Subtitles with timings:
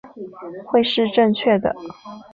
[0.65, 1.75] 会是正确的